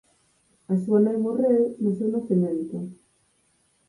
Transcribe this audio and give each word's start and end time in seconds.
A 0.73 0.75
súa 0.83 0.99
nai 1.05 1.17
morreu 1.25 1.61
no 1.83 1.91
seu 1.97 2.09
nacemento. 2.15 2.77